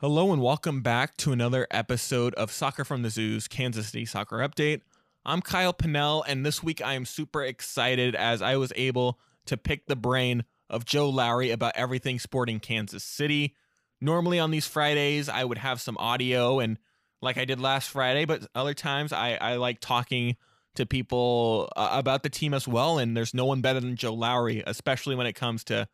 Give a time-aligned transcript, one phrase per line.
[0.00, 4.38] Hello and welcome back to another episode of Soccer from the Zoo's Kansas City Soccer
[4.38, 4.80] Update.
[5.26, 9.58] I'm Kyle Pinnell, and this week I am super excited as I was able to
[9.58, 13.54] pick the brain of Joe Lowry about everything sporting Kansas City.
[14.00, 16.78] Normally on these Fridays, I would have some audio and
[17.20, 20.38] like I did last Friday, but other times I, I like talking
[20.76, 22.96] to people uh, about the team as well.
[22.96, 25.88] And there's no one better than Joe Lowry, especially when it comes to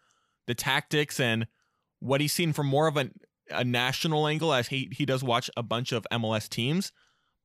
[0.47, 1.49] the tactics and
[1.99, 3.11] what he's seen from more of a,
[3.51, 6.93] a national angle, as he, he does watch a bunch of MLS teams,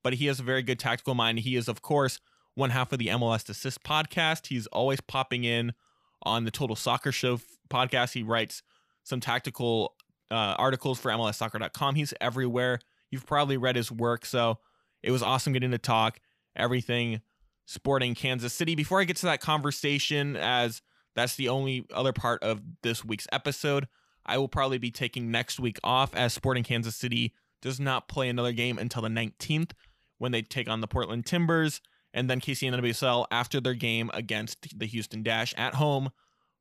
[0.03, 1.39] but he has a very good tactical mind.
[1.39, 2.19] He is, of course,
[2.55, 4.47] one half of the MLS Assist podcast.
[4.47, 5.73] He's always popping in
[6.23, 8.13] on the Total Soccer Show podcast.
[8.13, 8.61] He writes
[9.03, 9.95] some tactical
[10.29, 11.95] uh, articles for MLSsoccer.com.
[11.95, 12.79] He's everywhere.
[13.09, 14.25] You've probably read his work.
[14.25, 14.59] So
[15.03, 16.19] it was awesome getting to talk
[16.55, 17.21] everything
[17.65, 18.75] sporting Kansas City.
[18.75, 20.81] Before I get to that conversation, as
[21.15, 23.87] that's the only other part of this week's episode,
[24.25, 28.29] I will probably be taking next week off as Sporting Kansas City does not play
[28.29, 29.71] another game until the 19th
[30.17, 31.81] when they take on the Portland Timbers
[32.13, 36.07] and then KCNWSL after their game against the Houston Dash at home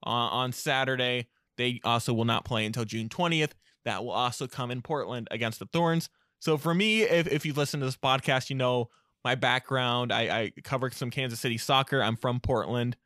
[0.06, 1.28] uh, on Saturday.
[1.56, 3.52] They also will not play until June 20th.
[3.84, 6.08] That will also come in Portland against the Thorns.
[6.38, 8.88] So for me, if, if you've listened to this podcast, you know
[9.24, 10.12] my background.
[10.12, 12.02] I, I cover some Kansas City soccer.
[12.02, 12.96] I'm from Portland,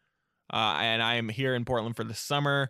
[0.53, 2.69] uh, and I am here in Portland for the summer.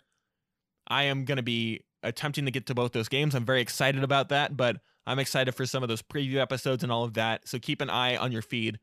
[0.89, 3.35] I am going to be attempting to get to both those games.
[3.35, 6.93] I'm very excited about that, but I'm excited for some of those preview episodes and
[6.93, 7.49] all of that.
[7.49, 8.79] So keep an eye on your feed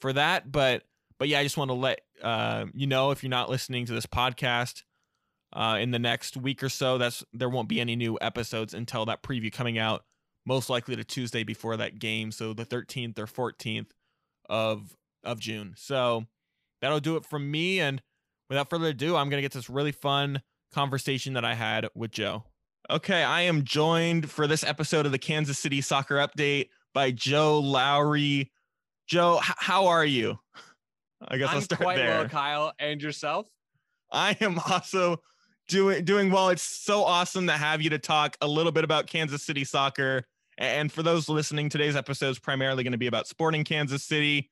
[0.00, 0.50] for that.
[0.50, 0.84] But
[1.18, 3.92] but yeah, I just want to let uh, you know if you're not listening to
[3.92, 4.82] this podcast
[5.52, 9.04] uh, in the next week or so, that's there won't be any new episodes until
[9.06, 10.04] that preview coming out.
[10.46, 13.90] Most likely to Tuesday before that game, so the 13th or 14th
[14.48, 15.74] of of June.
[15.76, 16.24] So
[16.80, 17.80] that'll do it from me.
[17.80, 18.00] And
[18.48, 20.40] without further ado, I'm gonna get this really fun
[20.72, 22.44] conversation that I had with Joe.
[22.88, 27.60] Okay, I am joined for this episode of the Kansas City Soccer Update by Joe
[27.60, 28.50] Lowry.
[29.06, 30.38] Joe, h- how are you?
[31.28, 32.18] I guess I'm I'll start quite there.
[32.18, 32.72] well, Kyle.
[32.78, 33.46] And yourself?
[34.10, 35.20] I am also
[35.68, 36.48] doing doing well.
[36.48, 40.24] It's so awesome to have you to talk a little bit about Kansas City soccer.
[40.58, 44.50] And for those listening, today's episode is primarily going to be about Sporting Kansas City.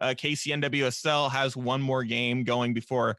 [0.00, 3.16] Uh, KCNWSL has one more game going before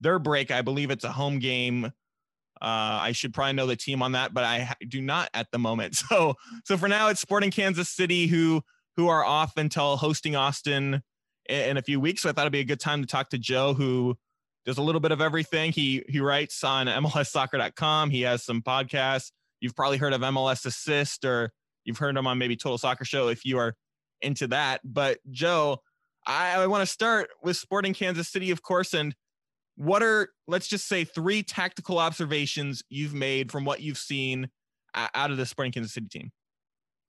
[0.00, 0.50] their break.
[0.50, 1.86] I believe it's a home game.
[1.86, 5.58] Uh, I should probably know the team on that, but I do not at the
[5.58, 5.96] moment.
[6.08, 6.34] So,
[6.64, 8.62] so for now, it's Sporting Kansas City who
[8.96, 11.02] who are off until hosting Austin
[11.48, 12.22] in, in a few weeks.
[12.22, 14.16] So I thought it'd be a good time to talk to Joe, who
[14.64, 15.72] does a little bit of everything.
[15.72, 18.10] He he writes on MLSsoccer.com.
[18.10, 19.30] He has some podcasts.
[19.60, 21.52] You've probably heard of MLS Assist, or
[21.84, 23.74] you've heard him on maybe Total Soccer Show if you are
[24.22, 24.80] into that.
[24.84, 25.78] But Joe,
[26.26, 29.14] I, I want to start with Sporting Kansas City, of course, and
[29.76, 34.48] what are let's just say three tactical observations you've made from what you've seen
[34.94, 36.32] out of the Sporting Kansas City team?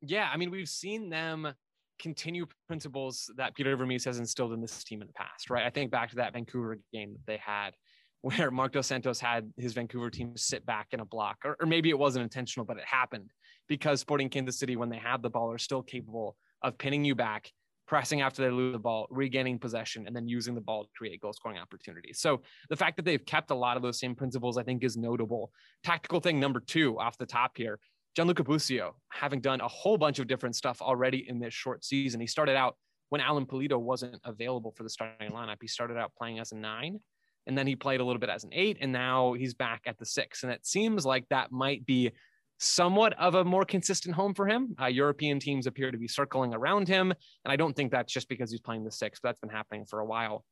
[0.01, 1.53] Yeah, I mean, we've seen them
[1.99, 5.65] continue principles that Peter Vermes has instilled in this team in the past, right?
[5.65, 7.71] I think back to that Vancouver game that they had
[8.21, 11.67] where Marc Dos Santos had his Vancouver team sit back in a block, or, or
[11.67, 13.31] maybe it wasn't intentional, but it happened
[13.69, 17.15] because Sporting Kansas City, when they have the ball, are still capable of pinning you
[17.15, 17.51] back
[17.87, 21.21] pressing after they lose the ball, regaining possession, and then using the ball to create
[21.21, 22.19] goal scoring opportunities.
[22.19, 24.97] So the fact that they've kept a lot of those same principles, I think, is
[24.97, 25.51] notable.
[25.83, 27.79] Tactical thing number two off the top here.
[28.15, 32.19] Gianluca Busio, having done a whole bunch of different stuff already in this short season.
[32.19, 32.75] He started out
[33.09, 35.57] when Alan Pulido wasn't available for the starting lineup.
[35.61, 36.99] He started out playing as a nine,
[37.45, 39.97] and then he played a little bit as an eight, and now he's back at
[39.97, 40.43] the six.
[40.43, 42.11] And it seems like that might be
[42.59, 44.75] somewhat of a more consistent home for him.
[44.81, 48.29] Uh, European teams appear to be circling around him, and I don't think that's just
[48.29, 49.19] because he's playing the six.
[49.21, 50.43] That's been happening for a while.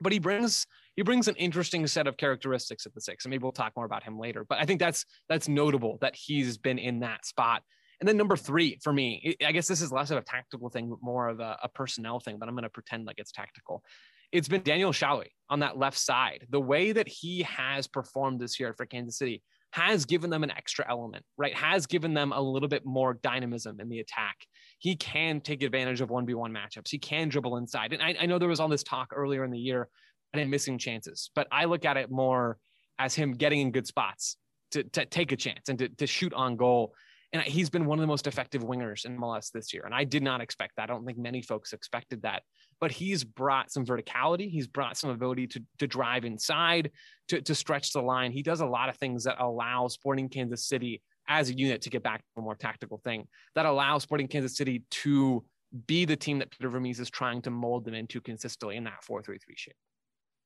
[0.00, 0.66] But he brings
[0.96, 3.86] he brings an interesting set of characteristics at the six, and maybe we'll talk more
[3.86, 4.44] about him later.
[4.48, 7.62] But I think that's that's notable that he's been in that spot.
[8.00, 10.90] And then number three for me, I guess this is less of a tactical thing,
[10.90, 13.84] but more of a, a personnel thing, but I'm going to pretend like it's tactical.
[14.32, 16.46] It's been Daniel Salloi on that left side.
[16.50, 19.42] The way that he has performed this year for Kansas City,
[19.72, 21.54] has given them an extra element, right?
[21.54, 24.36] Has given them a little bit more dynamism in the attack.
[24.78, 26.90] He can take advantage of 1v1 matchups.
[26.90, 27.92] He can dribble inside.
[27.92, 29.88] And I, I know there was all this talk earlier in the year
[30.34, 32.58] and missing chances, but I look at it more
[32.98, 34.36] as him getting in good spots
[34.72, 36.94] to, to take a chance and to, to shoot on goal.
[37.32, 39.84] And he's been one of the most effective wingers in MLS this year.
[39.86, 40.90] And I did not expect that.
[40.90, 42.42] I don't think many folks expected that
[42.82, 44.50] but he's brought some verticality.
[44.50, 46.90] He's brought some ability to, to drive inside,
[47.28, 48.32] to, to stretch the line.
[48.32, 51.90] He does a lot of things that allow Sporting Kansas City as a unit to
[51.90, 55.44] get back to a more tactical thing that allows Sporting Kansas City to
[55.86, 59.04] be the team that Peter Vermes is trying to mold them into consistently in that
[59.04, 59.76] 4 3 3 shape.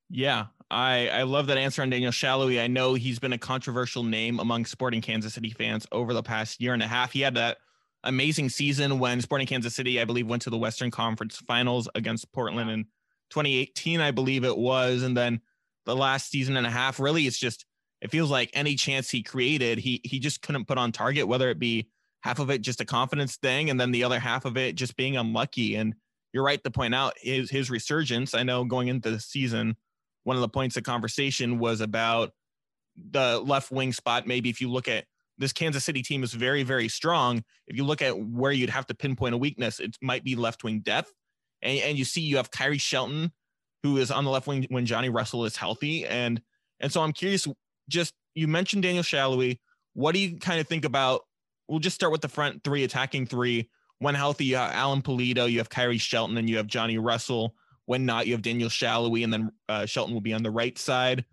[0.09, 2.63] Yeah, I, I love that answer on Daniel Salloi.
[2.63, 6.61] I know he's been a controversial name among sporting Kansas City fans over the past
[6.61, 7.13] year and a half.
[7.13, 7.59] He had that
[8.05, 12.33] amazing season when Sporting Kansas City, I believe, went to the Western Conference Finals against
[12.33, 12.85] Portland in
[13.31, 15.03] 2018, I believe it was.
[15.03, 15.41] And then
[15.85, 17.65] the last season and a half, really, it's just
[18.01, 21.49] it feels like any chance he created, he he just couldn't put on target, whether
[21.51, 21.89] it be
[22.21, 24.97] half of it just a confidence thing, and then the other half of it just
[24.97, 25.75] being unlucky.
[25.75, 25.95] And
[26.33, 28.35] you're right to point out his his resurgence.
[28.35, 29.77] I know going into the season
[30.27, 32.33] one of the points of conversation was about
[32.97, 34.27] the left wing spot.
[34.27, 35.05] Maybe if you look at
[35.39, 37.45] this Kansas City team is very, very strong.
[37.69, 40.65] If you look at where you'd have to pinpoint a weakness, it might be left
[40.65, 41.13] wing depth.
[41.63, 43.31] And, and you see you have Khiry Shelton,
[43.85, 46.05] who is on the left wing when Johnny Russell is healthy.
[46.05, 46.43] And
[46.81, 47.47] and so I'm curious,
[47.89, 49.61] just you mentioned Daniel Salloi.
[49.95, 51.21] What do you kind of think about?
[51.69, 53.71] We'll just start with the front three, attacking three.
[54.01, 57.55] When healthy, you have Alan Pulido, you have Khiry Shelton, and you have Johnny Russell.
[57.87, 60.77] When not, you have Daniel Salloi, and then uh, Shelton will be on the right
[60.77, 61.25] side.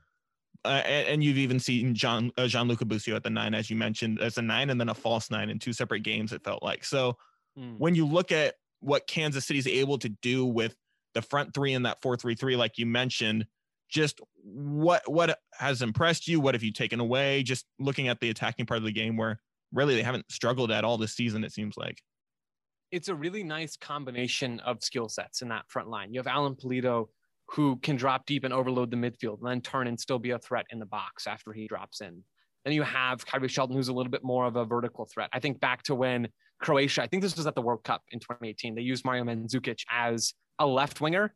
[0.65, 3.75] Uh, and, and, you've even seen John uh, Gianluca Busio at the nine, as you
[3.75, 6.31] mentioned, as a nine and then a false nine in two separate games.
[6.31, 7.17] It felt like so.
[7.59, 7.77] Mm.
[7.79, 10.73] When you look at what Kansas City is able to do with
[11.15, 13.45] the front three in that four three three, like you mentioned,
[13.89, 16.39] just what what has impressed you?
[16.39, 17.44] What have you taken away?
[17.44, 19.41] Just looking at the attacking part of the game, where
[19.73, 21.44] really they haven't struggled at all this season.
[21.44, 22.01] It seems like
[22.94, 26.13] it's a really nice combination of skill sets in that front line.
[26.13, 27.07] You have Alan Pulido,
[27.50, 30.38] who can drop deep and overload the midfield and then turn and still be a
[30.38, 32.24] threat in the box after he drops in.
[32.63, 35.31] Then you have Khiry Shelton, who's a little bit more of a vertical threat.
[35.34, 36.28] I think back to when
[36.62, 39.80] Croatia, I think this was at the World Cup in 2018, they used Mario Mandzukic
[39.92, 41.34] as a left winger.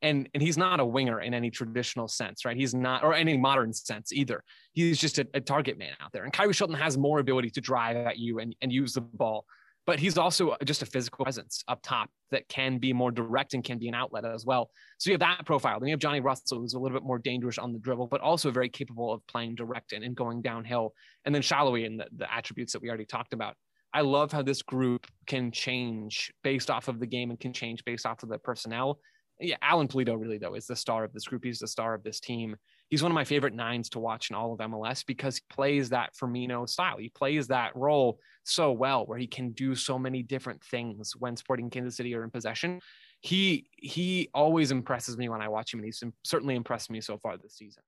[0.00, 2.56] And, and he's not a winger in any traditional sense, right?
[2.56, 4.42] He's not, or any modern sense either.
[4.72, 6.24] He's just a, a target man out there.
[6.24, 9.44] And Khiry Shelton has more ability to drive at you and, and use the ball
[9.86, 13.62] but he's also just a physical presence up top that can be more direct and
[13.62, 14.70] can be an outlet as well.
[14.98, 15.78] So you have that profile.
[15.78, 18.20] Then you have Johnny Russell, who's a little bit more dangerous on the dribble, but
[18.20, 20.94] also very capable of playing direct and, and going downhill.
[21.24, 23.56] And then Salloi and the, the attributes that we already talked about.
[23.92, 27.84] I love how this group can change based off of the game and can change
[27.84, 28.98] based off of the personnel.
[29.40, 31.44] Yeah, Alan Pulido really though is the star of this group.
[31.44, 32.56] He's the star of this team
[32.90, 35.90] he's one of my favorite nines to watch in all of MLS because he plays
[35.90, 36.96] that Firmino style.
[36.98, 41.36] He plays that role so well where he can do so many different things when
[41.36, 42.80] Sporting Kansas City are in possession.
[43.20, 47.18] He he always impresses me when I watch him, and he's certainly impressed me so
[47.18, 47.82] far this season.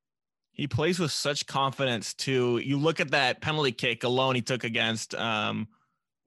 [0.53, 2.63] He plays with such confidence too.
[2.65, 5.69] You look at that penalty kick alone he took against um,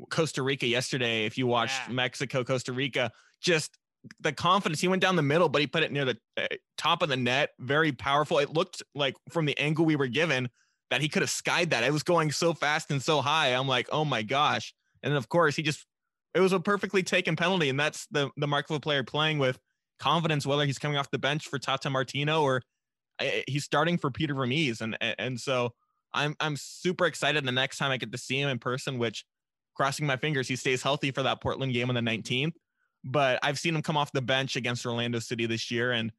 [0.10, 1.26] Costa Rica yesterday.
[1.26, 1.94] If you watched yeah.
[1.94, 3.12] Mexico Costa Rica,
[3.42, 3.76] just
[4.20, 4.82] the confidence.
[4.82, 6.48] He went down the middle, but he put it near the uh,
[6.78, 7.52] top of the net.
[7.60, 8.40] Very powerful.
[8.40, 10.50] It looked like from the angle we were given
[10.90, 11.84] that he could have skied that.
[11.84, 13.50] It was going so fast and so high.
[13.50, 14.74] I'm like, oh my gosh.
[15.04, 15.86] And of course he just
[16.34, 17.70] it was a perfectly taken penalty.
[17.70, 19.60] And that's the the mark of a player playing with
[20.00, 22.62] confidence, whether he's coming off the bench for Tata Martino or
[23.20, 24.82] uh, he's starting for Peter Vermes.
[24.82, 25.74] And and so
[26.14, 29.26] I'm I'm super excited the next time I get to see him in person, which
[29.76, 32.54] crossing my fingers he stays healthy for that Portland game on the 19th
[33.04, 36.12] but I've seen him come off the bench against Orlando City this year and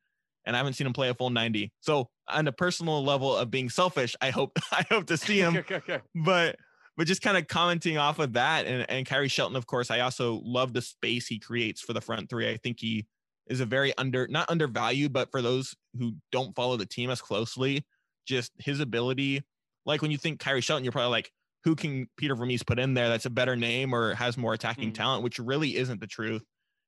[0.46, 1.70] and I haven't seen him play a full 90.
[1.80, 5.56] So on a personal level of being selfish, I hope I hope to see him.
[5.58, 6.00] okay, okay.
[6.14, 6.56] But
[6.96, 10.00] but just kind of commenting off of that and, and Khiry Shelton, of course, I
[10.00, 12.50] also love the space he creates for the front three.
[12.50, 13.06] I think he
[13.46, 17.20] is a very under not undervalued, but for those who don't follow the team as
[17.20, 17.84] closely,
[18.26, 19.42] just his ability.
[19.87, 21.30] Like when you think Khiry Shelton, you're probably like,
[21.64, 24.92] who can Peter Vermes put in there that's a better name or has more attacking
[24.92, 24.94] mm.
[24.94, 26.42] talent, which really isn't the truth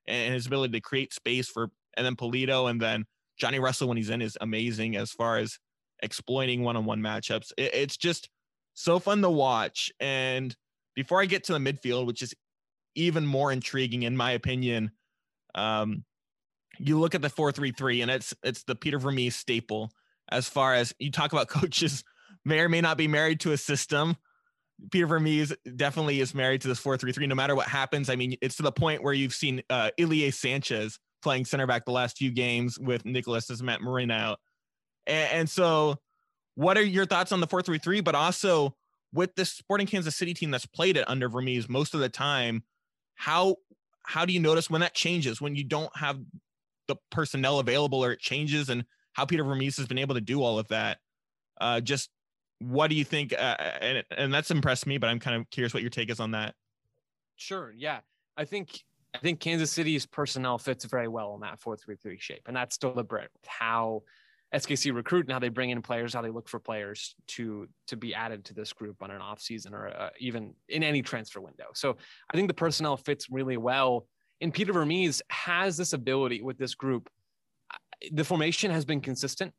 [0.07, 3.05] and his ability to create space for and then Pulido and then
[3.39, 5.59] Johnny Russell when he's in is amazing as far as
[6.03, 7.53] exploiting one-on-one matchups.
[7.57, 8.29] It, it's just
[8.75, 9.91] so fun to watch.
[10.01, 10.55] And
[10.95, 12.35] before I get to the midfield, which is
[12.95, 14.93] even more intriguing in my opinion,
[15.55, 16.05] um,
[16.79, 19.91] you look at the four-three-three, and it's it's the Peter Vermes staple.
[20.31, 22.05] As far as you talk about coaches
[22.45, 24.17] may or may not be married to a system,
[24.91, 28.11] Peter Vermes definitely is married to this 4-3-3 no matter what happens.
[28.11, 31.85] I mean, it's to the point where you've seen uh, Ilie Sanchez playing center back
[31.85, 34.41] the last few games with Nicholas Isimat-Mirin out.
[35.07, 35.97] And, and, so
[36.55, 38.75] what are your thoughts on the 4-3-3 but also
[39.13, 42.65] with this Sporting Kansas City team that's played it under Vermes most of the time,
[43.15, 43.57] how
[44.05, 46.19] how do you notice when that changes when you don't have
[46.89, 50.43] the personnel available or it changes and how Peter Vermes has been able to do
[50.43, 50.99] all of that?
[51.61, 52.11] Uh, just
[52.63, 53.33] what do you think?
[53.33, 56.21] Uh, and and that's impressed me, but I'm kind of curious what your take is
[56.21, 56.55] on that.
[57.37, 57.73] Sure.
[57.77, 58.01] Yeah,
[58.37, 58.83] I think
[59.15, 62.57] I think Kansas City's personnel fits very well in that four three three shape, and
[62.57, 64.03] that's deliberate with how
[64.55, 67.97] SKC recruit and how they bring in players, how they look for players to to
[67.97, 71.41] be added to this group on an off season or uh, even in any transfer
[71.41, 71.67] window.
[71.75, 71.97] So
[72.33, 74.07] I think the personnel fits really well.
[74.41, 77.09] And Peter Vermes has this ability with this group
[78.11, 79.53] the formation has been consistent,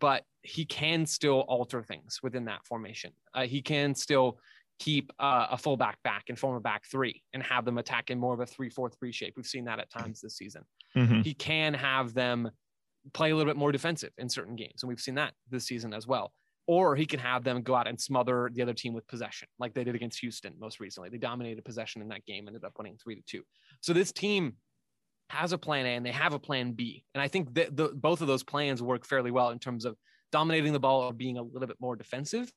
[0.00, 3.12] but he can still alter things within that formation.
[3.34, 4.38] Uh, he can still
[4.78, 8.18] keep uh, a fullback back and form a back three and have them attack in
[8.18, 9.34] more of a three-four-three shape.
[9.36, 10.62] We've seen that at times this season.
[10.96, 11.22] Mm-hmm.
[11.22, 12.50] He can have them
[13.12, 15.92] play a little bit more defensive in certain games, and we've seen that this season
[15.92, 16.32] as well.
[16.66, 19.72] Or he can have them go out and smother the other team with possession, like
[19.72, 21.08] they did against Houston most recently.
[21.08, 23.42] They dominated possession in that game, ended up winning three to two.
[23.80, 24.54] So this team
[25.30, 27.04] has a plan A and they have a plan B.
[27.14, 29.96] And I think that the, both of those plans work fairly well in terms of
[30.32, 32.52] dominating the ball or being a little bit more defensive.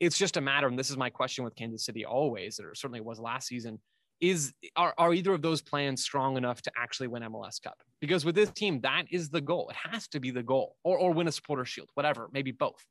[0.00, 3.00] It's just a matter, and this is my question with Kansas City always, or certainly
[3.00, 3.78] was last season,
[4.20, 7.78] is are, are either of those plans strong enough to actually win MLS Cup?
[8.00, 9.68] Because with this team, that is the goal.
[9.70, 12.84] It has to be the goal, or, or win a supporter shield, whatever, maybe both.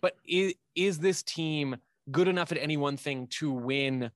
[0.00, 1.76] But is, is this team
[2.10, 4.10] good enough at any one thing to win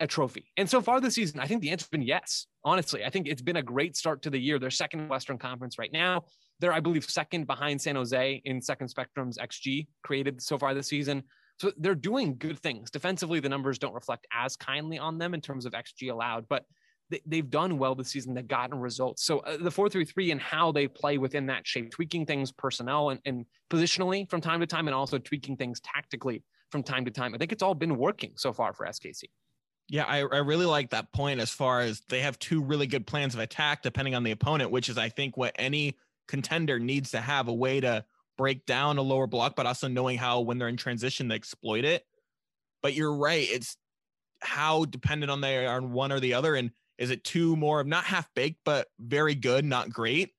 [0.00, 0.52] a trophy?
[0.56, 2.46] And so far this season, I think the answer's been yes.
[2.64, 4.58] Honestly, I think it's been a great start to the year.
[4.58, 6.24] They're second Western Conference right now.
[6.60, 10.88] They're, I believe, second behind San Jose in Second Spectrum's XG created so far this
[10.88, 11.22] season.
[11.58, 12.90] So they're doing good things.
[12.90, 16.64] Defensively, the numbers don't reflect as kindly on them in terms of XG allowed, but
[17.10, 18.34] they, have done well this season.
[18.34, 19.24] They've gotten results.
[19.24, 22.50] So uh, the four three three and how they play within that shape, tweaking things
[22.52, 27.04] personnel and, and positionally from time to time, and also tweaking things tactically from time
[27.04, 27.34] to time.
[27.34, 29.24] I think it's all been working so far for SKC.
[29.88, 33.06] Yeah, I, I really like that point as far as they have two really good
[33.06, 37.12] plans of attack depending on the opponent, which is I think what any contender needs
[37.12, 38.04] to have a way to
[38.36, 41.84] break down a lower block, but also knowing how when they're in transition to exploit
[41.84, 42.04] it.
[42.82, 43.76] But you're right, it's
[44.40, 46.54] how dependent on they are on one or the other.
[46.54, 50.32] And is it two more of not half baked, but very good, not great?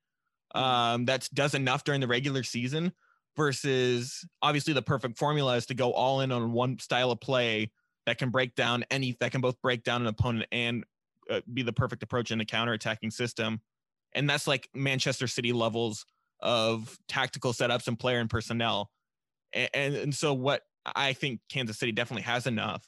[0.56, 0.63] Mm-hmm.
[0.63, 2.92] Um, that does enough during the regular season
[3.36, 7.72] versus obviously the perfect formula is to go all in on one style of play
[8.08, 10.86] that can break down any that can both break down an opponent and
[11.30, 13.62] uh, be the perfect approach in a counter-attacking system.
[14.14, 16.06] And that's like manchester city levels
[16.40, 18.90] of tactical setups and player and personnel.
[19.54, 20.64] And, and, and so what
[20.96, 22.88] i think kansas city definitely has enough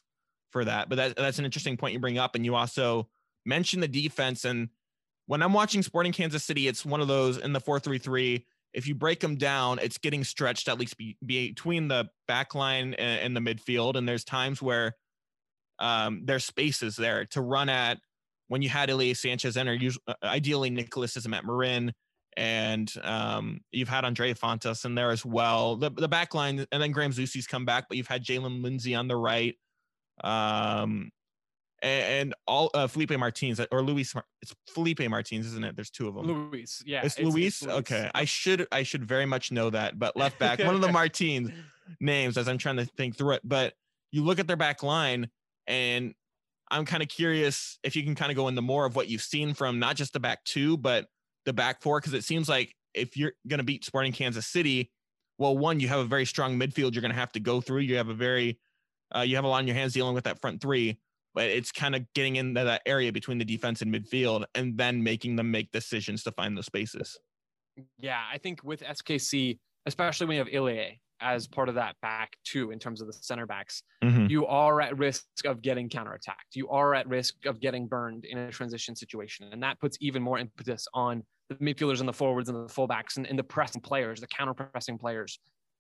[0.52, 0.90] for that.
[0.90, 2.34] But that, that's an interesting point you bring up.
[2.34, 3.08] And you also
[3.46, 4.46] mentioned the defense.
[4.46, 4.70] And
[5.28, 8.94] when i'm watching sporting kansas city it's one of those in the 433 if you
[8.94, 13.36] break them down, it's getting stretched at least be, between the back line and, and,
[13.36, 13.96] the midfield.
[13.96, 14.96] And there's times where
[15.80, 18.00] um, there's spaces there to run at
[18.48, 19.74] when you had Ilie Sanchez enter.
[19.74, 21.92] Usually, uh, ideally, Nicholas Isimat-Mirin,
[22.38, 25.76] and um, you've had Andre Fontas in there as well.
[25.76, 28.96] The the back line, and then Graham Zusi's come back, but you've had Jaylin Lindsey
[28.96, 29.56] on the right.
[30.24, 31.12] Um,
[31.82, 34.14] and, all uh, Felipe Martins or Luis.
[34.42, 35.76] It's Felipe Martins, isn't it?
[35.76, 36.26] There's two of them.
[36.26, 37.02] Luis, yeah.
[37.04, 37.62] It's, it's Luis.
[37.62, 40.82] It's okay, I should I should very much know that, but left back, one of
[40.82, 41.52] the Martins
[42.00, 43.42] names as I'm trying to think through it.
[43.44, 43.74] But
[44.12, 45.30] you look at their back line,
[45.70, 46.14] and
[46.72, 49.22] I'm kind of curious if you can kind of go into more of what you've
[49.22, 51.06] seen from not just the back two, but
[51.46, 54.92] the back four, because it seems like if you're going to beat Sporting Kansas City,
[55.38, 57.80] well, one, you have a very strong midfield you're going to have to go through.
[57.80, 58.60] You have a very,
[59.16, 61.00] uh, you have a lot on your hands dealing with that front three,
[61.34, 65.02] but it's kind of getting into that area between the defense and midfield and then
[65.02, 67.18] making them make decisions to find those spaces.
[67.98, 72.34] Yeah, I think with SKC, especially when you have Ilie, as part of that back
[72.44, 74.28] two in terms of the center backs, mm-hmm.
[74.30, 76.56] you are at risk of getting counterattacked.
[76.56, 79.50] You are at risk of getting burned in a transition situation.
[79.52, 83.18] And that puts even more impetus on the midfielders and the forwards and the fullbacks
[83.18, 85.40] and, and the pressing players, the counter pressing players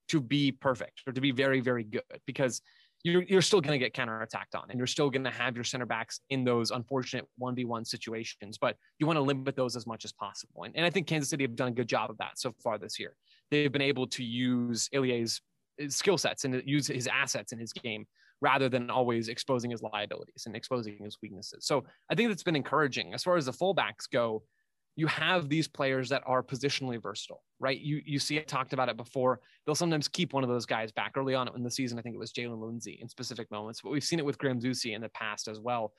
[0.10, 2.62] to be perfect or to be very, very good because
[3.04, 5.64] you're, you're still going to get counterattacked on and you're still going to have your
[5.64, 10.04] center backs in those unfortunate 1v1 situations, but you want to limit those as much
[10.04, 10.64] as possible.
[10.64, 12.78] And, and I think Kansas City have done a good job of that so far
[12.78, 13.14] this year
[13.52, 15.42] they've been able to use Ilie's
[15.82, 18.06] uh, skill sets and use his assets in his game
[18.42, 21.66] rather than always exposing his liabilities and exposing his weaknesses.
[21.66, 23.14] So I think that's been encouraging.
[23.14, 24.44] As far as the fullbacks go,
[24.96, 27.80] you have these players that are positionally versatile, right?
[27.80, 29.40] You you see it talked about it before.
[29.66, 31.98] They'll sometimes keep one of those guys back early on in the season.
[31.98, 34.60] I think it was Jaylin Lindsey in specific moments, but we've seen it with Graham
[34.60, 35.94] Zusi in the past as well,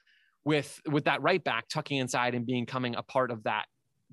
[0.45, 3.66] with with that right back tucking inside and becoming a part of that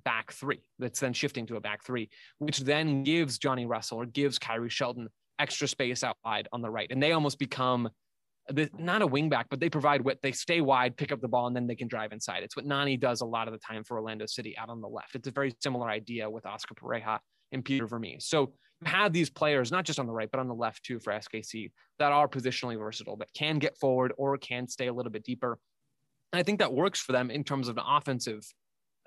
[0.07, 4.05] back three that's then shifting to a back three, which then gives Johnny Russell or
[4.05, 6.89] gives Khiry Shelton extra space out wide on the right.
[6.89, 7.89] And they almost become
[8.47, 11.27] the, not a wing back, but they provide what they stay wide, pick up the
[11.27, 12.41] ball, and then they can drive inside.
[12.41, 14.87] It's what Nani does a lot of the time for Orlando City out on the
[14.87, 15.13] left.
[15.13, 17.19] It's a very similar idea with Oscar Pareja
[17.51, 18.25] and Peter Vermes.
[18.25, 21.01] So you have these players, not just on the right, but on the left too
[21.01, 25.11] for SKC that are positionally versatile, that can get forward or can stay a little
[25.11, 25.59] bit deeper.
[26.31, 28.47] And I think that works for them in terms of an offensive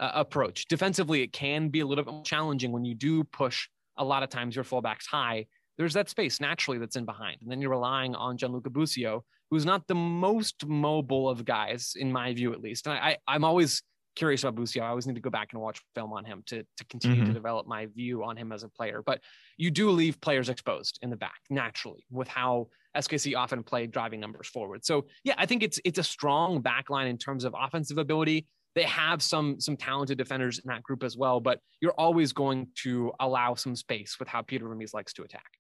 [0.01, 0.65] uh, approach.
[0.67, 4.23] Defensively, it can be a little bit more challenging when you do push a lot
[4.23, 5.47] of times your fullbacks high.
[5.79, 7.39] There's that space naturally that's in behind.
[7.43, 12.11] And then you're relying on Gianluca Busio, who's not the most mobile of guys, in
[12.13, 12.87] my view, at least.
[12.87, 13.83] And I, I'm always
[14.17, 14.83] curious about Busio.
[14.83, 17.27] I always need to go back and watch film on him to, to continue Mhm.
[17.29, 19.03] to develop my view on him as a player.
[19.05, 19.21] But
[19.57, 24.19] you do leave players exposed in the back naturally with how SKC often play driving
[24.21, 24.85] numbers forward.
[24.85, 28.47] So yeah, I think it's it's a strong back line in terms of offensive ability.
[28.75, 32.69] They have some some talented defenders in that group as well, but you're always going
[32.83, 35.59] to allow some space with how Peter Vermes likes to attack.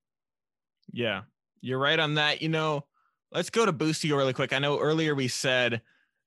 [0.93, 1.23] Yeah,
[1.61, 2.43] you're right on that.
[2.43, 2.85] You know,
[3.33, 4.53] let's go to Busio really quick.
[4.53, 5.83] I know earlier we said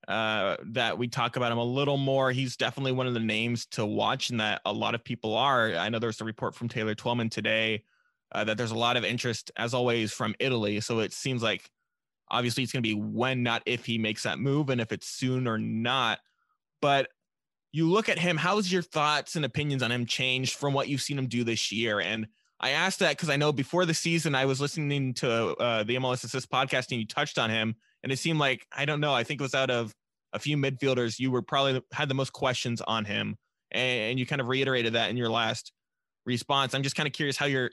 [0.08, 2.30] uh, that we talk about him a little more.
[2.32, 5.74] He's definitely one of the names to watch, and that a lot of people are.
[5.74, 7.84] I know there's a report from Taylor Twellman today
[8.32, 10.80] uh, that there's a lot of interest, as always, from Italy.
[10.80, 11.70] So it seems like
[12.30, 15.08] obviously it's going to be when, not if, he makes that move, and if it's
[15.08, 16.18] soon or not.
[16.80, 17.08] But
[17.72, 18.36] you look at him.
[18.36, 21.72] How's your thoughts and opinions on him changed from what you've seen him do this
[21.72, 22.00] year?
[22.00, 22.28] And
[22.60, 25.96] I asked that because I know before the season I was listening to uh, the
[25.96, 29.12] MLS Assist podcast and you touched on him, and it seemed like I don't know.
[29.12, 29.94] I think it was out of
[30.34, 33.36] a few midfielders, you were probably had the most questions on him,
[33.70, 35.72] and you kind of reiterated that in your last
[36.26, 36.74] response.
[36.74, 37.70] I'm just kind of curious how your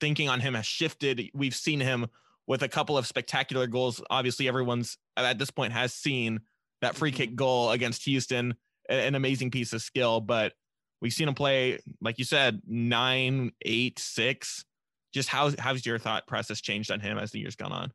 [0.00, 1.30] thinking on him has shifted.
[1.32, 2.08] We've seen him
[2.46, 4.02] with a couple of spectacular goals.
[4.10, 6.40] Obviously, everyone's at this point has seen
[6.80, 7.36] that free kick mm-hmm.
[7.36, 8.54] goal against Houston,
[8.88, 10.52] an amazing piece of skill, but
[11.00, 14.64] we've seen him play, like you said, nine, eight, six.
[15.12, 17.92] Just how how's your thought process changed on him as the years gone on?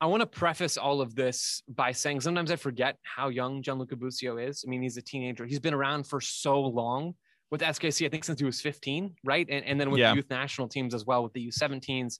[0.00, 3.96] I want to preface all of this by saying sometimes I forget how young Gianluca
[3.96, 4.64] Busio is.
[4.66, 5.44] I mean, he's a teenager.
[5.44, 7.14] He's been around for so long
[7.50, 9.46] with SKC, I think since he was 15, right?
[9.50, 10.10] And, and then with Yeah.
[10.10, 12.18] the youth national teams as well, with the U17s.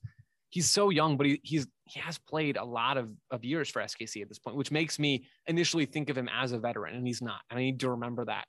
[0.50, 3.82] He's so young, but he, he's he has played a lot of, of years for
[3.82, 7.06] SKC at this point, which makes me initially think of him as a veteran, and
[7.06, 7.40] he's not.
[7.50, 8.46] And I need to remember that.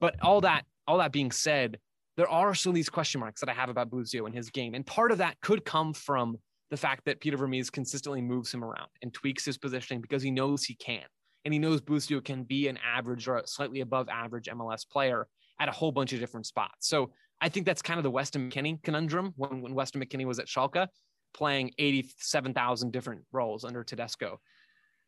[0.00, 1.78] But all that all that being said,
[2.16, 4.86] there are still these question marks that I have about Busio and his game, and
[4.86, 6.36] part of that could come from
[6.70, 10.30] the fact that Peter Vermes consistently moves him around and tweaks his positioning because he
[10.30, 11.02] knows he can.
[11.44, 15.26] And he knows Busio can be an average or slightly above average MLS player
[15.58, 16.86] at a whole bunch of different spots.
[16.86, 20.38] So I think that's kind of the Weston McKennie conundrum when, when Weston McKennie was
[20.38, 20.86] at Schalke
[21.34, 24.40] playing 87,000 different roles under Tedesco.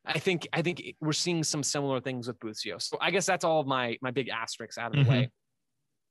[0.04, 2.78] I think I think we're seeing some similar things with Busio.
[2.78, 5.08] So I guess that's all of my my big asterisks out of the Mhm.
[5.08, 5.30] way.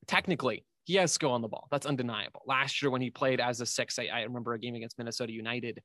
[0.08, 1.68] Technically, he has skill on the ball.
[1.72, 2.42] That's undeniable.
[2.46, 5.32] Last year when he played as a six, I, I remember a game against Minnesota
[5.34, 5.78] United.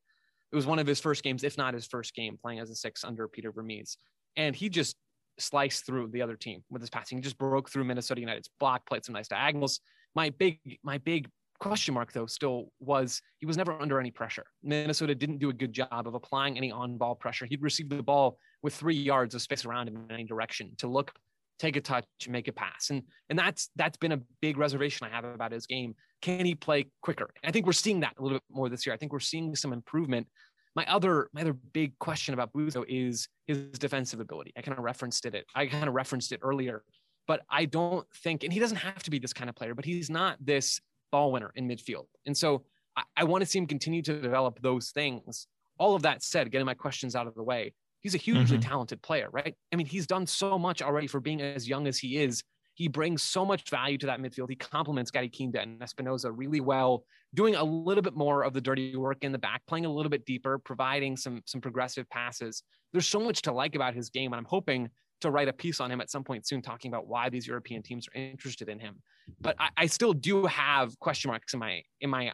[0.52, 2.74] It was one of his first games, if not his first game, playing as a
[2.76, 3.98] six under Peter Vermes.
[4.36, 4.96] And he just
[5.38, 7.18] sliced through the other team with his passing.
[7.18, 9.80] He just broke through Minnesota United's block, played some nice diagonals.
[10.14, 14.46] My big, my big question mark though still was he was never under any pressure.
[14.62, 17.46] Minnesota didn't do a good job of applying any on-ball pressure.
[17.46, 20.86] He'd received the ball with three yards of space around him in any direction to
[20.86, 21.12] look,
[21.58, 25.10] take a touch, make a pass, and and that's that's been a big reservation I
[25.10, 25.94] have about his game.
[26.22, 27.30] Can he play quicker?
[27.44, 28.94] I think we're seeing that a little bit more this year.
[28.94, 30.26] I think we're seeing some improvement.
[30.74, 34.52] My other my other big question about Busio is his defensive ability.
[34.56, 35.44] I kind of referenced it.
[35.54, 36.82] I kind of referenced it earlier,
[37.26, 39.84] but I don't think, and he doesn't have to be this kind of player, but
[39.84, 42.06] he's not this ball winner in midfield.
[42.26, 42.64] And so
[42.96, 45.46] I, I want to see him continue to develop those things.
[45.78, 48.58] All of that said, getting my questions out of the way, he's a hugely Mhm.
[48.58, 49.54] talented player, right?
[49.72, 52.42] I mean, he's done so much already for being as young as he is.
[52.74, 54.50] He brings so much value to that midfield.
[54.50, 58.60] He complements Gadi Kinda and Espinoza really well, doing a little bit more of the
[58.60, 62.62] dirty work in the back, playing a little bit deeper, providing some some progressive passes.
[62.92, 65.80] There's so much to like about his game, and I'm hoping to write a piece
[65.80, 68.78] on him at some point soon, talking about why these European teams are interested in
[68.78, 68.96] him.
[69.40, 72.32] But I, I still do have question marks in my in my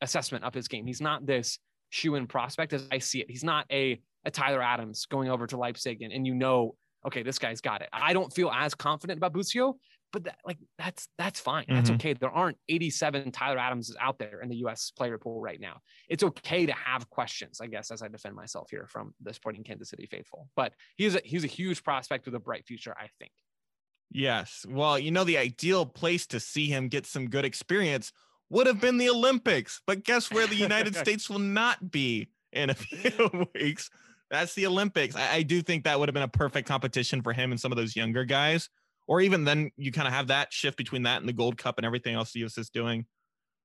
[0.00, 0.86] assessment of his game.
[0.86, 1.58] He's not this
[1.90, 3.30] shoe-in prospect as I see it.
[3.30, 6.74] He's not a a Tyler Adams going over to Leipzig and, and you know,
[7.06, 7.88] okay, this guy's got it.
[7.92, 9.76] I don't feel as confident about Busio,
[10.16, 11.66] but that, like that's that's fine.
[11.68, 11.96] That's Mhm.
[11.96, 12.14] okay.
[12.14, 15.82] There aren't 87 Tyler Adams out there in the US player pool right now.
[16.08, 19.62] It's okay to have questions, I guess, as I defend myself here from the Sporting
[19.62, 20.48] Kansas City faithful.
[20.56, 23.32] But he's a he's a huge prospect with a bright future, I think.
[24.10, 24.64] Yes.
[24.66, 28.10] Well, you know, the ideal place to see him get some good experience
[28.48, 29.82] would have been the Olympics.
[29.86, 33.90] But guess where the United States will not be in a few weeks?
[34.30, 35.14] That's the Olympics.
[35.14, 37.70] I, I do think that would have been a perfect competition for him and some
[37.72, 38.70] of those younger guys.
[39.08, 41.78] Or even then, you kind of have that shift between that and the Gold Cup
[41.78, 43.06] and everything else the US is doing.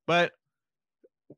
[0.07, 0.31] But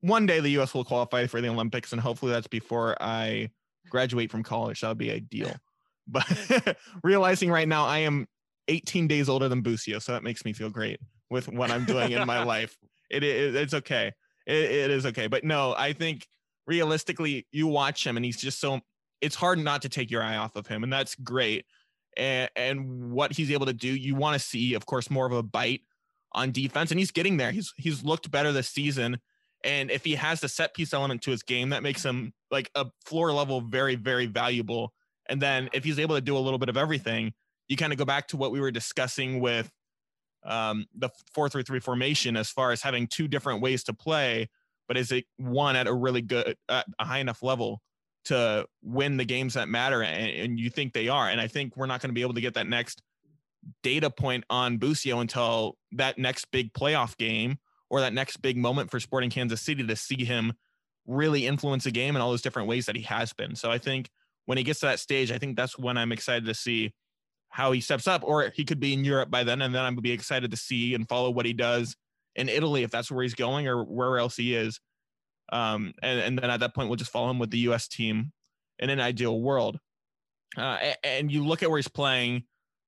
[0.01, 3.49] one day the US will qualify for the Olympics, and hopefully that's before I
[3.89, 4.81] graduate from college.
[4.81, 5.55] That would be ideal.
[6.05, 8.27] But realizing right now I am
[8.67, 12.11] 18 days older than Busio, so that makes me feel great with what I'm doing
[12.11, 12.75] in my life.
[13.09, 14.11] It, it it's okay.
[14.45, 15.27] It, it is okay.
[15.27, 16.27] But no, I think
[16.67, 18.81] realistically, you watch him and he's just so.
[19.21, 21.65] It's hard not to take your eye off of him, and that's great.
[22.17, 25.31] And and what he's able to do, you want to see, of course, more of
[25.31, 25.81] a bite
[26.33, 27.51] on defense, and he's getting there.
[27.51, 29.19] He's he's looked better this season.
[29.63, 32.69] And if he has the set piece element to his game, that makes him like
[32.75, 34.93] a floor level, very, very valuable.
[35.29, 37.33] And then if he's able to do a little bit of everything,
[37.69, 39.71] you kind of go back to what we were discussing with
[40.43, 44.49] um, the 4-3-3 formation as far as having two different ways to play,
[44.87, 47.81] but is it one at a really good, a high enough level
[48.25, 50.01] to win the games that matter?
[50.01, 51.29] And, and you think they are.
[51.29, 53.01] And I think we're not going to be able to get that next
[53.81, 57.57] data point on Busio until that next big playoff game
[57.89, 60.53] or that next big moment for Sporting Kansas City to see him
[61.05, 63.55] really influence a game in all those different ways that he has been.
[63.55, 64.09] So I think
[64.45, 66.93] when he gets to that stage, I think that's when I'm excited to see
[67.49, 69.93] how he steps up, or he could be in Europe by then, and then I'm
[69.93, 71.95] gonna be excited to see and follow what he does
[72.35, 74.79] in Italy if that's where he's going or where else he is.
[75.51, 77.87] Um, and, and then at that point, we'll just follow him with the U.S.
[77.87, 78.31] team
[78.79, 79.79] in an ideal world.
[80.57, 82.43] Uh, and you look at where he's playing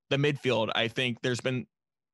[0.10, 0.72] the midfield.
[0.76, 1.66] I think there's been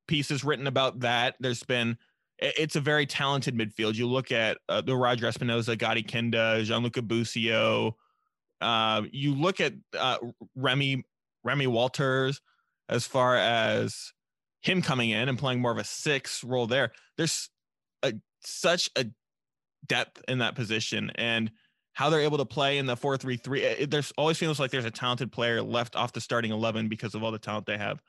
[0.07, 1.35] pieces written about that.
[1.39, 1.97] There's been
[2.41, 3.95] it's a very talented midfield.
[3.95, 7.95] You look at uh, the Roger Espinoza, Gadi Kinda, Gianluca Busio.
[8.59, 10.17] Uh, you look at uh,
[10.55, 11.03] Remy
[11.43, 12.41] Remi Walters
[12.89, 14.11] as far as
[14.61, 16.91] him coming in and playing more of a six role there.
[17.17, 17.49] There's
[18.03, 19.05] a, such a
[19.91, 21.51] depth in that position and
[21.93, 25.31] how they're able to play in the 4-3-3 there's always feels like there's a talented
[25.31, 28.01] player left off the starting 11 because of all the talent they have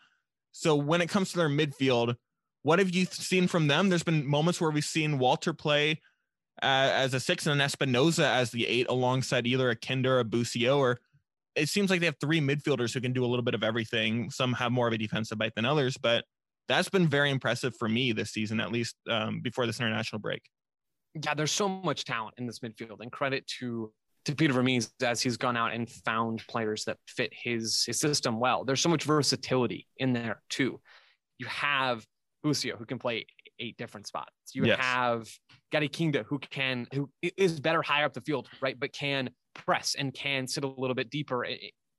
[0.53, 2.15] so when it comes to their midfield
[2.63, 3.89] what have you seen from them?
[3.89, 6.01] There's been moments where we've seen Walter play
[6.63, 10.21] uh, as a six and an Espinoza as the eight alongside either a Kinda or
[10.21, 10.79] a Busio.
[10.79, 10.99] Or
[11.57, 14.31] it seems like they have three midfielders who can do a little bit of everything.
[14.31, 16.25] Some have more of a defensive bite than others, but
[16.69, 20.43] that's been very impressive for me this season, at least um, before this international break.
[21.15, 23.93] Yeah, there's so much talent in this midfield, and credit to
[24.25, 28.39] to Peter Vermes as he's gone out and found players that fit his his system
[28.41, 28.65] well.
[28.65, 30.81] There's so much versatility in there too.
[31.39, 32.07] You have
[32.43, 33.27] Busio, who can play
[33.59, 34.33] eight different spots.
[34.53, 34.79] You yes.
[34.81, 35.29] have
[35.71, 38.79] Gadi Kinda, who can who is better higher up the field, right?
[38.79, 41.47] But can press and can sit a little bit deeper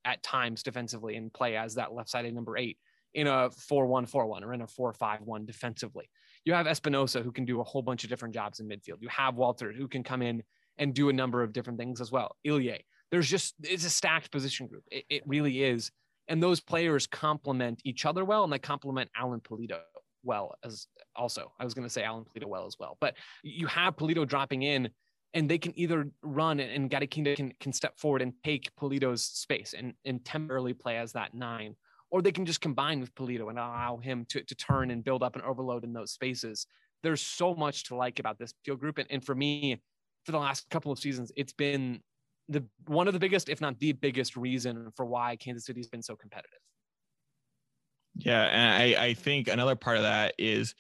[0.06, 2.78] at times defensively and play as that left-sided number eight
[3.14, 6.10] in a 4-1-4-1 or in a 4-5-1 defensively.
[6.46, 9.02] You have Espinoza who can do a whole bunch of different jobs in midfield.
[9.02, 10.44] You have Walter who can come in
[10.78, 12.36] and do a number of different things as well.
[12.46, 12.86] Ilie.
[13.12, 14.84] There's just it's a stacked position group.
[14.92, 15.92] It, it really is.
[16.28, 19.80] And those players complement each other well and they complement Alan Pulido
[20.24, 21.52] well as also.
[21.60, 24.64] I was going to say Alan Pulido well as well, but you have Pulido dropping
[24.64, 24.90] in
[25.34, 29.24] and they can either run and Gadi Kinda can, can step forward and take Pulido's
[29.24, 31.76] space and, and temporarily play as that nine,
[32.14, 35.24] or they can just combine with Pulido and allow him to, to turn and build
[35.24, 36.68] up an overload in those spaces.
[37.02, 39.00] There's so much to like about this field group.
[39.00, 39.82] And, and for me,
[40.24, 42.02] for the last couple of seasons, it's been
[42.48, 46.04] the one of the biggest, if not the biggest reason for why Kansas City's been
[46.04, 46.60] so competitive.
[48.16, 50.76] Yeah, and I, I think another part of that is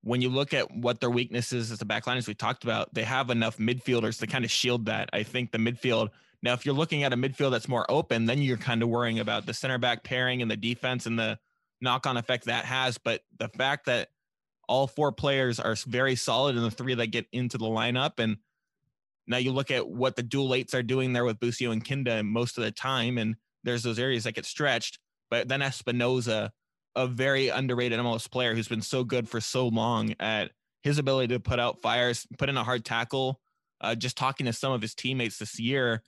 [0.00, 2.94] when you look at what their weaknesses as the back line, as we talked about,
[2.94, 5.10] they have enough midfielders to kind of shield that.
[5.12, 6.08] I think the midfield
[6.42, 9.20] now, if you're looking at a midfield that's more open, then you're kind of worrying
[9.20, 11.38] about the center back pairing and the defense and the
[11.80, 12.98] knock on effect that has.
[12.98, 14.08] But the fact that
[14.68, 18.18] all four players are very solid in the three that get into the lineup.
[18.18, 18.38] And
[19.26, 22.22] now you look at what the dual eights are doing there with Busio and Kinda
[22.24, 23.18] most of the time.
[23.18, 24.98] And there's those areas that get stretched.
[25.30, 26.50] But then Espinoza
[26.94, 30.50] a very underrated MLS player who's been so good for so long at
[30.82, 33.40] his ability to put out fires, put in a hard tackle.
[33.80, 36.02] Uh, just talking to some of his teammates this year,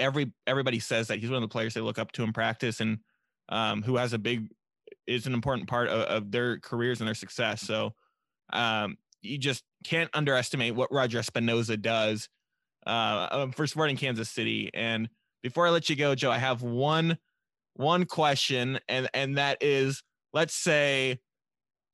[0.00, 2.80] every everybody says that he's one of the players they look up to in practice
[2.80, 2.98] and
[3.48, 4.48] um, who has a big
[5.06, 7.62] is an important part of, of their careers and their success.
[7.62, 7.94] So
[8.52, 12.28] um, you just can't underestimate what Roger Espinoza does
[12.86, 14.70] uh, um, for Sporting Kansas City.
[14.72, 15.08] And
[15.42, 17.18] before I let you go, Joe, I have one
[17.74, 21.18] one question, and and that is let's say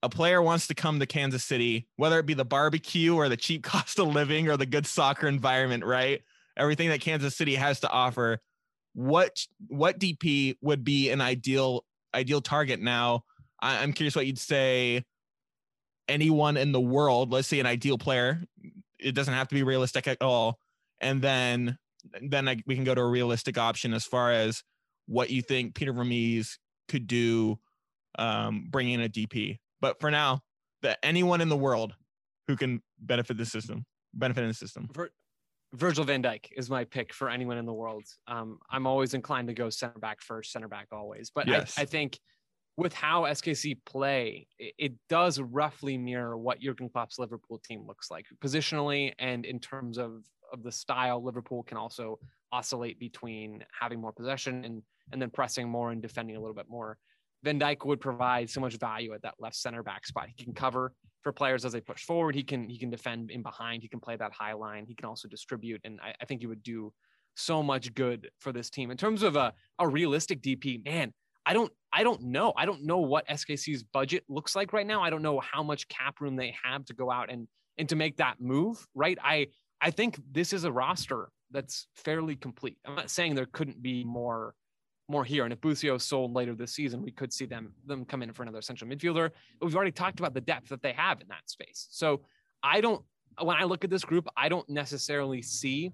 [0.03, 3.37] a player wants to come to Kansas City, whether it be the barbecue or the
[3.37, 6.23] cheap cost of living or the good soccer environment, right?
[6.57, 8.38] Everything that Kansas City has to offer.
[8.95, 13.23] What what DP would be an ideal ideal target now?
[13.61, 15.05] I, I'm curious what you'd say.
[16.09, 18.42] Anyone in the world, let's say an ideal player.
[18.99, 20.59] It doesn't have to be realistic at all.
[21.01, 21.77] And then
[22.23, 24.62] then I, we can go to a realistic option as far as
[25.07, 27.59] what you think Peter Vermes could do
[28.19, 29.59] um, bringing in a DP.
[29.81, 30.40] But for now,
[30.83, 31.95] that anyone in the world
[32.47, 34.88] who can benefit the system, benefit in the system.
[34.92, 35.11] Vir-
[35.77, 38.05] Virgil van Dijk is my pick for anyone in the world.
[38.27, 41.31] Um, I'm always inclined to go center back first, center back always.
[41.35, 41.79] But yes.
[41.79, 42.19] I, I, think
[42.77, 48.11] with how SKC play, it, it, does roughly mirror what Jurgen Klopp's Liverpool team looks
[48.11, 51.23] like positionally and in terms of of the style.
[51.23, 52.19] Liverpool can also
[52.53, 56.69] oscillate between having more possession and and then pressing more and defending a little bit
[56.69, 56.99] more.
[57.46, 60.26] Van Dijk would provide so much value at that left center back spot.
[60.35, 62.35] He can cover for players as they push forward.
[62.35, 63.82] He can he can defend in behind.
[63.82, 64.85] He can play that high line.
[64.85, 66.92] He can also distribute, and I, I think he would do
[67.37, 70.85] so much good for this team in terms of a, a realistic DP.
[70.85, 71.12] Man,
[71.44, 72.52] I don't I don't know.
[72.56, 75.00] I don't know what SKC's budget looks like right now.
[75.00, 77.46] I don't know how much cap room they have to go out and
[77.78, 79.18] and to make that move, right?
[79.22, 79.46] I
[79.80, 82.78] I think this is a roster that's fairly complete.
[82.85, 84.54] I'm not saying there couldn't be more
[85.09, 85.45] more here.
[85.45, 88.42] And if Busio sold later this season, we could see them them come in for
[88.42, 89.31] another central midfielder.
[89.59, 91.88] But we've already talked about the depth that they have in that space.
[91.90, 92.23] So
[92.62, 93.03] I don't
[93.40, 95.92] when I look at this group, I don't necessarily see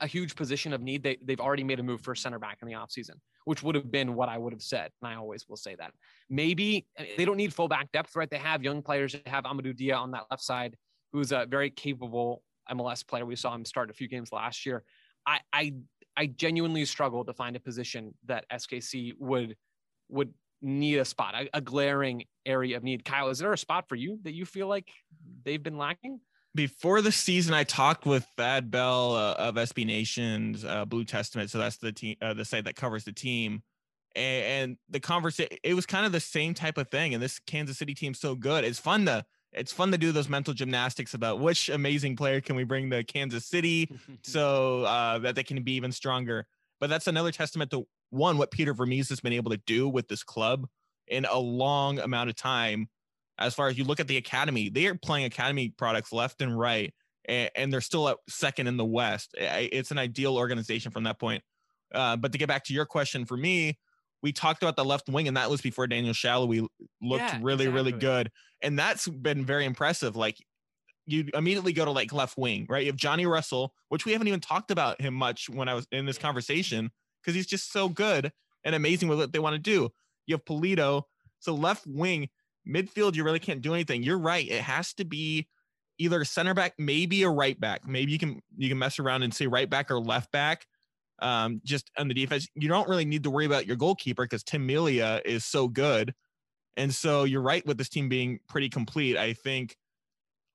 [0.00, 1.02] a huge position of need.
[1.02, 3.90] They they've already made a move for center back in the offseason, which would have
[3.90, 4.90] been what I would have said.
[5.00, 5.92] And I always will say that.
[6.30, 8.30] Maybe eh, they don't need full back depth, right?
[8.30, 9.12] They have young players.
[9.12, 10.76] They have Amadou Dia on that left side,
[11.12, 13.26] who's a very capable MLS player.
[13.26, 14.82] We saw him start a few games last year.
[15.26, 15.74] I I
[16.16, 19.56] I genuinely struggle to find a position that SKC would
[20.08, 23.04] would need a spot, a, a, glaring area of need.
[23.04, 24.88] Kyle, is there a spot for you that you feel like
[25.44, 26.20] they've been lacking?
[26.54, 31.50] Before the season, I talked with Thad Bell uh, of SB Nation's uh, Blue Testament,
[31.50, 33.62] so that's the team, uh, the site that covers the team,
[34.14, 35.56] and, and the conversation.
[35.64, 37.14] It was kind of the same type of thing.
[37.14, 38.64] And this Kansas City team's so good.
[38.64, 42.56] It's fun to it's fun to do those mental gymnastics about which amazing player can
[42.56, 43.90] we bring to Kansas City
[44.22, 46.46] so uh, that they can be even stronger.
[46.80, 50.08] But that's another testament to one what Peter Vermes has been able to do with
[50.08, 50.66] this club
[51.06, 52.88] in a long amount of time.
[53.38, 56.56] As far as you look at the academy, they are playing academy products left and
[56.58, 56.92] right,
[57.24, 59.34] and, and they're still at second in the West.
[59.36, 61.42] It's an ideal organization from that point.
[61.94, 63.78] Uh, but to get back to your question, for me,
[64.22, 66.66] we talked about the left wing, and that was before Daniel Salloi
[67.00, 67.68] looked yeah, really, exactly.
[67.68, 68.30] really good.
[68.62, 70.14] And that's been very impressive.
[70.14, 70.36] Like
[71.06, 72.84] you immediately go to like left wing, right?
[72.84, 75.86] You have Johnny Russell, which we haven't even talked about him much when I was
[75.90, 78.32] in this conversation because he's just so good
[78.64, 79.90] and amazing with what they want to do.
[80.26, 81.02] You have Pulido,
[81.40, 82.28] So left wing,
[82.68, 84.04] midfield, you really can't do anything.
[84.04, 84.48] You're right.
[84.48, 85.48] It has to be
[85.98, 87.86] either a center back, maybe a right back.
[87.86, 90.66] Maybe you can you can mess around and say right back or left back
[91.22, 92.46] um, just on the defense.
[92.54, 96.14] You don't really need to worry about your goalkeeper because Tim Melia is so good.
[96.76, 99.16] And so you're right with this team being pretty complete.
[99.16, 99.76] I think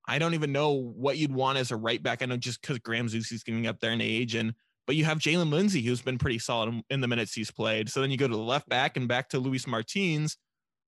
[0.08, 2.22] I don't even know what you'd want as a right back.
[2.22, 4.54] I know just because Graham Zusi's getting up there in age, and
[4.86, 7.90] but you have Jaylin Lindsey who's been pretty solid in the minutes he's played.
[7.90, 10.38] So then you go to the left back and back to Luis Martins.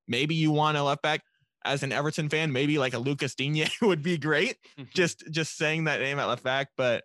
[0.08, 1.22] Maybe you want a left back
[1.66, 2.52] as an Everton fan.
[2.52, 4.58] Maybe like a Lucas Digne would be great.
[4.94, 7.04] just just saying that name at left back, but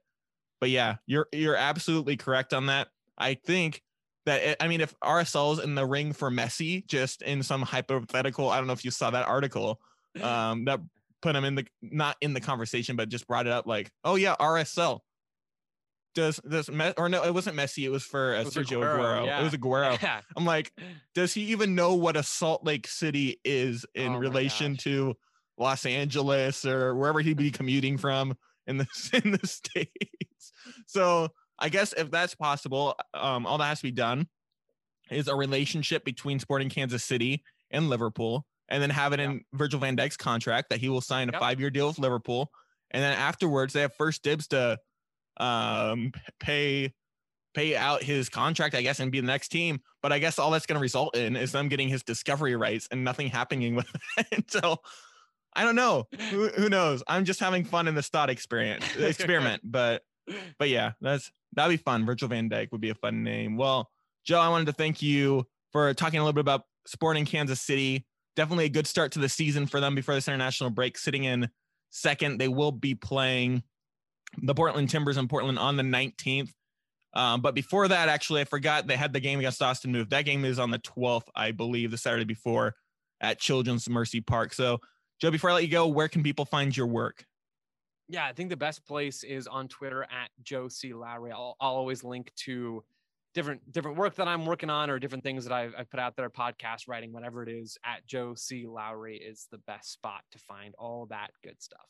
[0.64, 2.88] but yeah, you're you're absolutely correct on that.
[3.18, 3.82] I think
[4.24, 8.48] that it, I mean, if RSL's in the ring for Messi, just in some hypothetical,
[8.48, 9.78] I don't know if you saw that article
[10.22, 10.80] um, that
[11.20, 14.14] put him in the not in the conversation, but just brought it up like, oh
[14.14, 15.00] yeah, RSL.
[16.14, 17.24] Does this or no?
[17.24, 17.84] It wasn't Messi.
[17.84, 19.00] It was for uh, it was Sergio Aguero.
[19.00, 19.26] Aguero.
[19.26, 19.40] Yeah.
[19.40, 19.98] It was Aguero.
[20.02, 20.22] Yeah.
[20.34, 20.72] I'm like,
[21.14, 25.14] does he even know what a Salt Lake City is in oh relation to
[25.58, 28.34] Los Angeles or wherever he'd be commuting from
[28.66, 28.86] in the
[29.24, 29.46] in the
[30.86, 31.28] so
[31.58, 34.28] I guess if that's possible, um, all that has to be done
[35.10, 39.80] is a relationship between Sporting Kansas City and Liverpool, and then have it in Virgil
[39.80, 41.40] van Dijk's contract that he will sign a yep.
[41.40, 42.50] five year deal with Liverpool,
[42.90, 44.78] and then afterwards they have first dibs to
[45.38, 46.92] um, pay
[47.54, 49.80] pay out his contract, I guess, and be the next team.
[50.02, 52.88] But I guess all that's going to result in is them getting his discovery rights
[52.90, 53.86] and nothing happening with
[54.32, 54.50] it.
[54.50, 54.78] so
[55.54, 56.08] I don't know.
[56.30, 57.02] Who, who knows?
[57.06, 60.02] I'm just having fun in this thought experience experiment, but
[60.58, 62.06] but yeah, that's that'd be fun.
[62.06, 63.56] Virgil van Dijk would be a fun name.
[63.56, 63.90] Well,
[64.24, 68.06] Joe, I wanted to thank you for talking a little bit about Sporting Kansas City.
[68.36, 70.98] Definitely a good start to the season for them before this international break.
[70.98, 71.48] Sitting in
[71.90, 73.62] second, they will be playing
[74.42, 76.50] the Portland Timbers in Portland on the 19th.
[77.14, 80.10] Um, but before that, actually, I forgot they had the game against Austin Move.
[80.10, 82.74] That game is on the 12th, I believe, the Saturday before
[83.20, 84.52] at Children's Mercy Park.
[84.52, 84.80] So,
[85.20, 87.24] Joe, before I let you go, where can people find your work?
[88.08, 90.92] Yeah, I think the best place is on Twitter at Joe C.
[90.92, 91.32] Lowry.
[91.32, 92.84] I'll, I'll always link to
[93.34, 96.16] different different work that I'm working on or different things that I've, I've put out
[96.16, 97.78] there, podcast writing, whatever it is.
[97.84, 98.66] At Joe C.
[98.66, 101.86] Lowry is the best spot to find all that good stuff.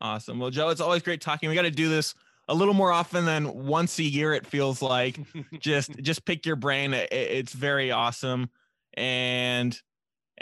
[0.00, 0.38] Awesome.
[0.38, 1.48] Well, Joe, it's always great talking.
[1.48, 2.14] We got to do this
[2.48, 4.32] a little more often than once a year.
[4.34, 5.18] It feels like
[5.60, 6.92] just just pick your brain.
[6.92, 8.50] It, it's very awesome,
[8.94, 9.80] and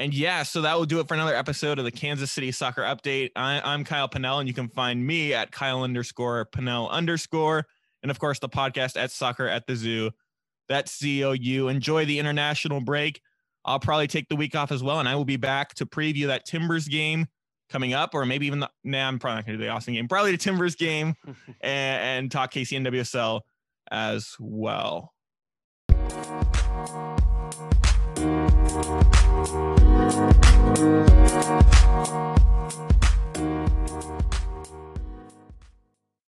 [0.01, 2.81] and yeah, so that will do it for another episode of the Kansas City Soccer
[2.81, 3.33] Update.
[3.37, 7.67] I, am Kyle Pennell, and you can find me at Kyle underscore Pennell underscore,
[8.03, 10.11] and of course the podcast at Soccer at the Zoo.
[10.71, 11.69] That's Z O U.
[11.69, 13.21] Enjoy the international break.
[13.67, 16.29] I'll probably take the week off as well, and I will be back to preview
[16.29, 17.27] that Timbers game
[17.69, 18.71] coming up, or maybe even the.
[18.83, 20.09] Nah, I'm probably not going to do the Austin game.
[20.09, 21.15] Probably the Timbers game,
[21.61, 23.43] and, and talk KCNWSL
[23.91, 25.13] as well.
[28.73, 28.87] Thank
[32.09, 32.60] you.